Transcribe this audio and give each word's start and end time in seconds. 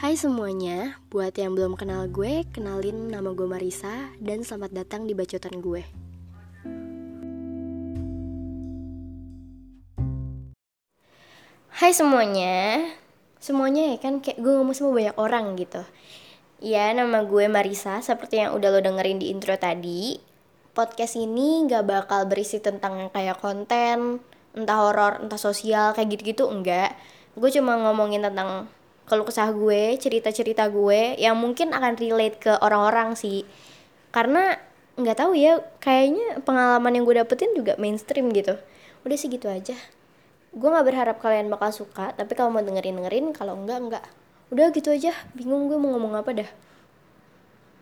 Hai 0.00 0.16
semuanya, 0.16 0.96
buat 1.12 1.36
yang 1.36 1.52
belum 1.52 1.76
kenal 1.76 2.08
gue, 2.08 2.48
kenalin 2.56 3.12
nama 3.12 3.36
gue 3.36 3.44
Marisa 3.44 4.08
dan 4.16 4.40
selamat 4.40 4.72
datang 4.72 5.04
di 5.04 5.12
bacotan 5.12 5.60
gue. 5.60 5.84
Hai 11.68 11.92
semuanya, 11.92 12.80
semuanya 13.44 13.92
ya 13.92 14.00
kan 14.00 14.24
kayak 14.24 14.40
gue 14.40 14.48
ngomong 14.56 14.72
sama 14.72 14.96
banyak 14.96 15.16
orang 15.20 15.52
gitu. 15.60 15.84
Ya 16.64 16.88
nama 16.96 17.20
gue 17.20 17.44
Marisa, 17.52 18.00
seperti 18.00 18.40
yang 18.40 18.56
udah 18.56 18.72
lo 18.72 18.80
dengerin 18.80 19.20
di 19.20 19.28
intro 19.28 19.52
tadi. 19.60 20.16
Podcast 20.72 21.20
ini 21.20 21.68
gak 21.68 21.84
bakal 21.84 22.24
berisi 22.24 22.56
tentang 22.56 23.12
kayak 23.12 23.36
konten, 23.36 24.24
entah 24.56 24.80
horor, 24.80 25.20
entah 25.20 25.36
sosial, 25.36 25.92
kayak 25.92 26.16
gitu-gitu, 26.16 26.48
enggak. 26.48 26.96
Gue 27.36 27.52
cuma 27.52 27.76
ngomongin 27.76 28.24
tentang 28.24 28.79
kalau 29.10 29.26
kesah 29.26 29.50
gue, 29.50 29.98
cerita-cerita 29.98 30.70
gue 30.70 31.18
yang 31.18 31.34
mungkin 31.34 31.74
akan 31.74 31.98
relate 31.98 32.38
ke 32.38 32.52
orang-orang 32.62 33.18
sih. 33.18 33.42
Karena 34.14 34.54
nggak 34.94 35.18
tahu 35.18 35.34
ya, 35.34 35.58
kayaknya 35.82 36.38
pengalaman 36.46 36.94
yang 36.94 37.02
gue 37.02 37.18
dapetin 37.18 37.50
juga 37.58 37.74
mainstream 37.82 38.30
gitu. 38.30 38.54
Udah 39.02 39.16
sih 39.18 39.26
gitu 39.26 39.50
aja. 39.50 39.74
Gue 40.54 40.68
nggak 40.70 40.86
berharap 40.86 41.16
kalian 41.18 41.50
bakal 41.50 41.74
suka, 41.74 42.14
tapi 42.14 42.38
kalau 42.38 42.54
mau 42.54 42.62
dengerin 42.62 43.02
dengerin, 43.02 43.34
kalau 43.34 43.58
enggak 43.58 43.78
enggak. 43.82 44.04
Udah 44.54 44.70
gitu 44.70 44.94
aja, 44.94 45.10
bingung 45.34 45.66
gue 45.66 45.74
mau 45.74 45.90
ngomong 45.98 46.14
apa 46.14 46.30
dah. 46.30 46.50